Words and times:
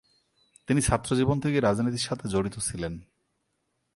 তিনি 0.67 0.81
ছাত্রজীবন 0.81 1.39
থেকেই 1.39 1.59
রাজনীতির 1.59 2.05
সাথে 2.09 2.25
জড়িয়ে 2.27 2.55
পড়েন। 2.55 2.93